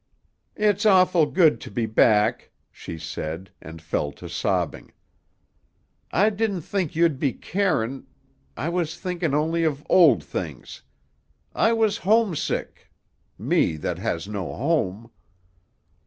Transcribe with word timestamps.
"It's 0.55 0.83
awful 0.87 1.27
good 1.27 1.61
to 1.61 1.69
be 1.69 1.85
back," 1.85 2.49
she 2.71 2.97
said, 2.97 3.51
and 3.61 3.79
fell 3.83 4.11
to 4.13 4.27
sobbing. 4.27 4.93
"I 6.11 6.31
didn't 6.31 6.61
think 6.61 6.95
you'd 6.95 7.19
be 7.19 7.33
carin' 7.33 8.07
I 8.57 8.69
was 8.69 8.99
thinkin' 8.99 9.35
only 9.35 9.63
of 9.63 9.85
old 9.89 10.23
things. 10.23 10.81
I 11.53 11.73
was 11.73 11.97
homesick 11.97 12.89
me 13.37 13.75
that 13.77 13.99
has 13.99 14.27
no 14.27 14.51
home." 14.55 15.11